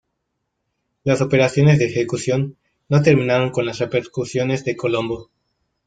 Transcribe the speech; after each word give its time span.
Las 1.03 1.21
operaciones 1.21 1.77
de 1.77 1.85
ejecución 1.85 2.57
no 2.89 3.03
terminaron 3.03 3.51
con 3.51 3.67
las 3.67 3.77
repercusiones 3.77 4.65
de 4.65 4.75
Colombo. 4.75 5.29